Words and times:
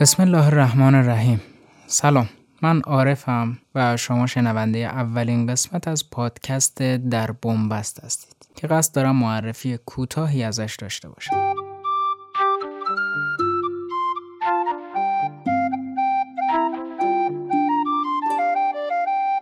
بسم 0.00 0.22
الله 0.22 0.46
الرحمن 0.46 0.94
الرحیم. 0.94 1.40
سلام. 1.86 2.28
من 2.62 2.80
عارفم 2.80 3.58
و 3.74 3.96
شما 3.96 4.26
شنونده 4.26 4.78
اولین 4.78 5.46
قسمت 5.46 5.88
از 5.88 6.10
پادکست 6.10 6.82
در 6.82 7.32
بنبست 7.32 8.04
هستید 8.04 8.36
که 8.56 8.66
قصد 8.66 8.94
دارم 8.94 9.16
معرفی 9.16 9.78
کوتاهی 9.86 10.42
ازش 10.42 10.76
داشته 10.80 11.08
باشم. 11.08 11.54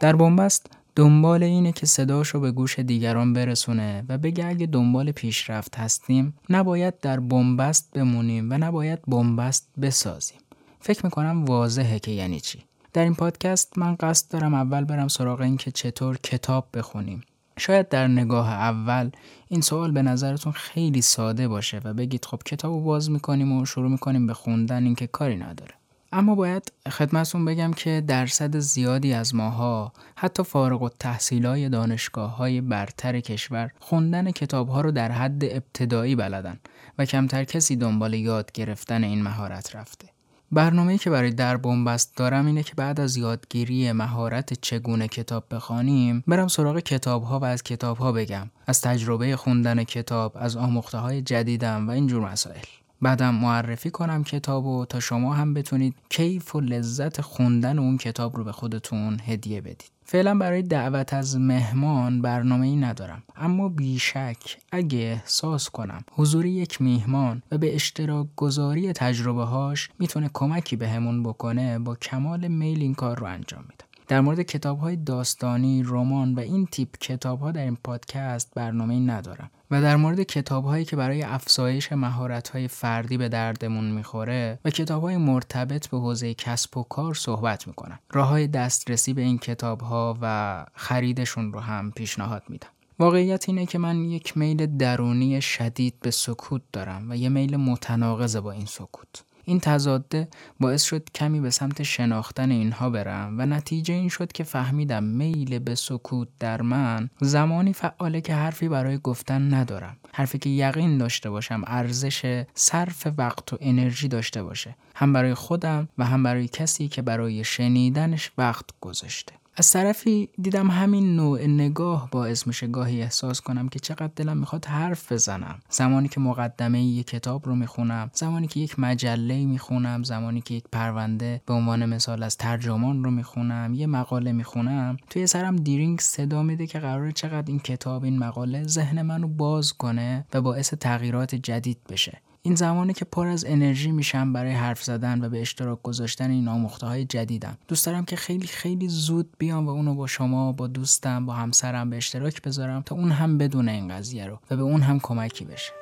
در 0.00 0.16
بنبست 0.16 0.70
دنبال 0.96 1.42
اینه 1.42 1.72
که 1.72 1.86
صداشو 1.86 2.40
به 2.40 2.50
گوش 2.50 2.78
دیگران 2.78 3.32
برسونه 3.32 4.04
و 4.08 4.18
بگه 4.18 4.46
اگه 4.46 4.66
دنبال 4.66 5.12
پیشرفت 5.12 5.76
هستیم 5.76 6.34
نباید 6.50 7.00
در 7.00 7.20
بنبست 7.20 7.90
بمونیم 7.94 8.50
و 8.50 8.58
نباید 8.58 8.98
بنبست 9.06 9.68
بسازیم. 9.82 10.38
فکر 10.86 11.04
می‌کنم 11.04 11.44
واضحه 11.44 11.98
که 11.98 12.10
یعنی 12.10 12.40
چی. 12.40 12.64
در 12.92 13.02
این 13.02 13.14
پادکست 13.14 13.78
من 13.78 13.94
قصد 14.00 14.30
دارم 14.30 14.54
اول 14.54 14.84
برم 14.84 15.08
سراغ 15.08 15.40
این 15.40 15.56
که 15.56 15.70
چطور 15.70 16.16
کتاب 16.16 16.68
بخونیم. 16.74 17.20
شاید 17.58 17.88
در 17.88 18.06
نگاه 18.08 18.48
اول 18.52 19.10
این 19.48 19.60
سوال 19.60 19.90
به 19.90 20.02
نظرتون 20.02 20.52
خیلی 20.52 21.02
ساده 21.02 21.48
باشه 21.48 21.80
و 21.84 21.94
بگید 21.94 22.24
خب 22.24 22.42
کتاب 22.44 22.72
رو 22.72 22.80
باز 22.80 23.10
می‌کنیم 23.10 23.52
و 23.52 23.66
شروع 23.66 23.90
می‌کنیم 23.90 24.26
به 24.26 24.34
خوندن 24.34 24.84
اینکه 24.84 25.06
کاری 25.06 25.36
نداره. 25.36 25.74
اما 26.12 26.34
باید 26.34 26.72
خدمتون 26.90 27.44
بگم 27.44 27.72
که 27.72 28.04
درصد 28.06 28.58
زیادی 28.58 29.12
از 29.12 29.34
ماها 29.34 29.92
حتی 30.16 30.42
فارغ 30.42 30.82
و 30.82 30.88
تحصیل 30.88 31.68
دانشگاه 31.68 32.36
های 32.36 32.60
برتر 32.60 33.20
کشور 33.20 33.70
خوندن 33.80 34.30
کتاب 34.30 34.68
ها 34.68 34.80
رو 34.80 34.90
در 34.90 35.12
حد 35.12 35.44
ابتدایی 35.44 36.16
بلدن 36.16 36.60
و 36.98 37.04
کمتر 37.04 37.44
کسی 37.44 37.76
دنبال 37.76 38.14
یاد 38.14 38.52
گرفتن 38.52 39.04
این 39.04 39.22
مهارت 39.22 39.76
رفته. 39.76 40.15
برنامه‌ای 40.52 40.98
که 40.98 41.10
برای 41.10 41.30
در 41.30 41.56
بنبست 41.56 42.16
دارم 42.16 42.46
اینه 42.46 42.62
که 42.62 42.74
بعد 42.74 43.00
از 43.00 43.16
یادگیری 43.16 43.92
مهارت 43.92 44.60
چگونه 44.60 45.08
کتاب 45.08 45.44
بخوانیم 45.50 46.24
برم 46.26 46.48
سراغ 46.48 46.78
کتاب 46.78 47.22
ها 47.22 47.38
و 47.38 47.44
از 47.44 47.62
کتاب 47.62 47.98
ها 47.98 48.12
بگم. 48.12 48.50
از 48.66 48.80
تجربه 48.80 49.36
خوندن 49.36 49.84
کتاب 49.84 50.32
از 50.34 50.56
آموخته 50.56 50.98
های 50.98 51.22
جدیدم 51.22 51.88
و 51.88 51.90
اینجور 51.90 52.30
مسائل. 52.30 52.64
بعدم 53.02 53.34
معرفی 53.34 53.90
کنم 53.90 54.24
کتاب 54.24 54.66
و 54.66 54.84
تا 54.84 55.00
شما 55.00 55.34
هم 55.34 55.54
بتونید 55.54 55.94
کیف 56.08 56.54
و 56.54 56.60
لذت 56.60 57.20
خوندن 57.20 57.78
اون 57.78 57.98
کتاب 57.98 58.36
رو 58.36 58.44
به 58.44 58.52
خودتون 58.52 59.20
هدیه 59.26 59.60
بدید. 59.60 59.95
فعلا 60.08 60.38
برای 60.38 60.62
دعوت 60.62 61.14
از 61.14 61.36
مهمان 61.38 62.22
برنامه 62.22 62.66
ای 62.66 62.76
ندارم. 62.76 63.22
اما 63.36 63.68
بیشک 63.68 64.58
اگه 64.72 64.98
احساس 64.98 65.70
کنم 65.70 66.04
حضور 66.12 66.46
یک 66.46 66.82
میهمان 66.82 67.42
و 67.52 67.58
به 67.58 67.74
اشتراک 67.74 68.26
گذاری 68.36 68.92
تجربه 68.92 69.44
هاش 69.44 69.90
می‌تونه 69.98 70.30
کمکی 70.34 70.76
بهمون 70.76 71.22
به 71.22 71.28
بکنه 71.28 71.78
با 71.78 71.94
کمال 71.94 72.48
میل 72.48 72.82
این 72.82 72.94
کار 72.94 73.18
رو 73.18 73.26
انجام 73.26 73.62
میدم 73.62 73.85
در 74.08 74.20
مورد 74.20 74.42
کتاب 74.42 74.78
های 74.78 74.96
داستانی، 74.96 75.82
رمان 75.86 76.34
و 76.34 76.40
این 76.40 76.66
تیپ 76.66 76.98
کتاب 77.00 77.40
ها 77.40 77.52
در 77.52 77.62
این 77.62 77.78
پادکست 77.84 78.54
برنامه 78.54 78.98
ندارم 78.98 79.50
و 79.70 79.82
در 79.82 79.96
مورد 79.96 80.22
کتاب 80.22 80.64
هایی 80.64 80.84
که 80.84 80.96
برای 80.96 81.22
افزایش 81.22 81.92
مهارت 81.92 82.48
های 82.48 82.68
فردی 82.68 83.16
به 83.16 83.28
دردمون 83.28 83.84
می‌خوره 83.84 84.58
و 84.64 84.70
کتاب 84.70 85.02
های 85.02 85.16
مرتبط 85.16 85.88
به 85.88 85.98
حوزه 85.98 86.34
کسب 86.34 86.76
و 86.76 86.82
کار 86.82 87.14
صحبت 87.14 87.68
می‌کنم. 87.68 87.98
راه 88.12 88.28
های 88.28 88.46
دسترسی 88.46 89.12
به 89.12 89.22
این 89.22 89.38
کتاب 89.38 89.80
ها 89.80 90.18
و 90.22 90.66
خریدشون 90.74 91.52
رو 91.52 91.60
هم 91.60 91.90
پیشنهاد 91.90 92.42
میدم. 92.48 92.68
واقعیت 92.98 93.48
اینه 93.48 93.66
که 93.66 93.78
من 93.78 94.04
یک 94.04 94.36
میل 94.36 94.76
درونی 94.76 95.42
شدید 95.42 95.94
به 96.00 96.10
سکوت 96.10 96.62
دارم 96.72 97.10
و 97.10 97.16
یه 97.16 97.28
میل 97.28 97.56
متناقض 97.56 98.36
با 98.36 98.52
این 98.52 98.66
سکوت. 98.66 99.24
این 99.48 99.60
تضاده 99.60 100.28
باعث 100.60 100.82
شد 100.82 101.10
کمی 101.14 101.40
به 101.40 101.50
سمت 101.50 101.82
شناختن 101.82 102.50
اینها 102.50 102.90
برم 102.90 103.34
و 103.38 103.46
نتیجه 103.46 103.94
این 103.94 104.08
شد 104.08 104.32
که 104.32 104.44
فهمیدم 104.44 105.04
میل 105.04 105.58
به 105.58 105.74
سکوت 105.74 106.28
در 106.38 106.62
من 106.62 107.10
زمانی 107.20 107.72
فعاله 107.72 108.20
که 108.20 108.34
حرفی 108.34 108.68
برای 108.68 108.98
گفتن 108.98 109.54
ندارم. 109.54 109.96
حرفی 110.12 110.38
که 110.38 110.50
یقین 110.50 110.98
داشته 110.98 111.30
باشم 111.30 111.62
ارزش 111.66 112.44
صرف 112.54 113.06
وقت 113.18 113.52
و 113.52 113.58
انرژی 113.60 114.08
داشته 114.08 114.42
باشه. 114.42 114.76
هم 114.94 115.12
برای 115.12 115.34
خودم 115.34 115.88
و 115.98 116.04
هم 116.04 116.22
برای 116.22 116.48
کسی 116.48 116.88
که 116.88 117.02
برای 117.02 117.44
شنیدنش 117.44 118.30
وقت 118.38 118.64
گذاشته. 118.80 119.32
از 119.58 119.72
طرفی 119.72 120.28
دیدم 120.42 120.70
همین 120.70 121.16
نوع 121.16 121.46
نگاه 121.46 122.08
باعث 122.10 122.46
میشه 122.46 122.66
گاهی 122.66 123.02
احساس 123.02 123.40
کنم 123.40 123.68
که 123.68 123.78
چقدر 123.78 124.10
دلم 124.16 124.36
می‌خواد 124.36 124.64
حرف 124.64 125.12
بزنم. 125.12 125.58
زمانی 125.70 126.08
که 126.08 126.20
مقدمه 126.20 126.82
یک 126.82 127.06
کتاب 127.06 127.46
رو 127.46 127.54
می‌خونم 127.54 128.10
زمانی 128.12 128.46
که 128.46 128.60
یک 128.60 128.78
مجله 128.78 129.44
می‌خونم 129.46 130.02
زمانی 130.02 130.40
که 130.40 130.54
یک 130.54 130.64
پرونده 130.72 131.42
به 131.46 131.54
عنوان 131.54 131.86
مثال 131.86 132.22
از 132.22 132.36
ترجمان 132.36 133.04
رو 133.04 133.10
می‌خونم 133.10 133.74
یه 133.74 133.86
مقاله 133.86 134.32
می‌خونم 134.32 134.96
توی 135.10 135.26
سرم 135.26 135.56
دیرینگ 135.56 136.00
صدا 136.00 136.42
میده 136.42 136.66
که 136.66 136.78
قرار 136.78 137.10
چقدر 137.10 137.46
این 137.46 137.58
کتاب 137.58 138.04
این 138.04 138.18
مقاله 138.18 138.66
ذهن 138.66 139.02
منو 139.02 139.28
باز 139.28 139.72
کنه 139.72 140.26
و 140.34 140.40
باعث 140.40 140.74
تغییرات 140.74 141.34
جدید 141.34 141.78
بشه. 141.88 142.20
این 142.46 142.54
زمانی 142.54 142.92
که 142.92 143.04
پر 143.04 143.26
از 143.26 143.44
انرژی 143.44 143.90
میشم 143.92 144.32
برای 144.32 144.52
حرف 144.52 144.84
زدن 144.84 145.24
و 145.24 145.28
به 145.28 145.40
اشتراک 145.40 145.82
گذاشتن 145.82 146.30
این 146.30 146.48
آموخته 146.48 146.86
های 146.86 147.04
جدیدم. 147.04 147.58
دوست 147.68 147.86
دارم 147.86 148.04
که 148.04 148.16
خیلی 148.16 148.46
خیلی 148.46 148.88
زود 148.88 149.28
بیام 149.38 149.66
و 149.66 149.70
اونو 149.70 149.94
با 149.94 150.06
شما 150.06 150.52
با 150.52 150.66
دوستم 150.66 151.26
با 151.26 151.32
همسرم 151.32 151.90
به 151.90 151.96
اشتراک 151.96 152.42
بذارم 152.42 152.82
تا 152.82 152.94
اون 152.94 153.12
هم 153.12 153.38
بدون 153.38 153.68
این 153.68 153.88
قضیه 153.88 154.26
رو 154.26 154.38
و 154.50 154.56
به 154.56 154.62
اون 154.62 154.82
هم 154.82 155.00
کمکی 155.00 155.44
بشه. 155.44 155.72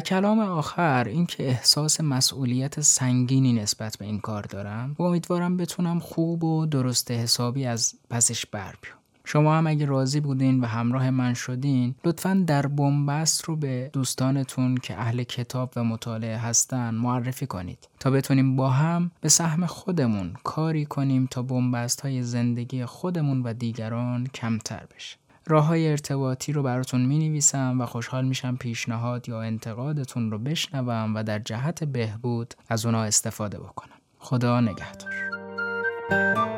کلام 0.00 0.38
آخر 0.38 1.04
اینکه 1.08 1.48
احساس 1.48 2.00
مسئولیت 2.00 2.80
سنگینی 2.80 3.52
نسبت 3.52 3.96
به 3.98 4.04
این 4.04 4.20
کار 4.20 4.42
دارم 4.42 4.96
و 4.98 5.02
امیدوارم 5.02 5.56
بتونم 5.56 5.98
خوب 5.98 6.44
و 6.44 6.66
درست 6.66 7.10
حسابی 7.10 7.66
از 7.66 7.94
پسش 8.10 8.46
بر 8.46 8.74
بیام. 8.82 8.98
شما 9.30 9.58
هم 9.58 9.66
اگه 9.66 9.86
راضی 9.86 10.20
بودین 10.20 10.60
و 10.60 10.66
همراه 10.66 11.10
من 11.10 11.34
شدین 11.34 11.94
لطفا 12.04 12.44
در 12.46 12.66
بنبست 12.66 13.44
رو 13.44 13.56
به 13.56 13.90
دوستانتون 13.92 14.76
که 14.76 15.00
اهل 15.00 15.22
کتاب 15.22 15.72
و 15.76 15.84
مطالعه 15.84 16.36
هستن 16.36 16.94
معرفی 16.94 17.46
کنید 17.46 17.88
تا 18.00 18.10
بتونیم 18.10 18.56
با 18.56 18.70
هم 18.70 19.10
به 19.20 19.28
سهم 19.28 19.66
خودمون 19.66 20.34
کاری 20.44 20.84
کنیم 20.84 21.28
تا 21.30 21.42
بنبست 21.42 22.00
های 22.00 22.22
زندگی 22.22 22.84
خودمون 22.84 23.42
و 23.42 23.52
دیگران 23.52 24.26
کمتر 24.26 24.86
بشه. 24.96 25.16
راه 25.48 25.64
های 25.66 25.88
ارتباطی 25.88 26.52
رو 26.52 26.62
براتون 26.62 27.06
می 27.06 27.18
نویسم 27.18 27.80
و 27.80 27.86
خوشحال 27.86 28.24
میشم 28.24 28.56
پیشنهاد 28.56 29.28
یا 29.28 29.42
انتقادتون 29.42 30.30
رو 30.30 30.38
بشنوم 30.38 31.14
و 31.14 31.22
در 31.22 31.38
جهت 31.38 31.84
بهبود 31.84 32.54
از 32.68 32.86
اونا 32.86 33.02
استفاده 33.02 33.58
بکنم. 33.58 33.98
خدا 34.18 34.60
نگهدار. 34.60 36.57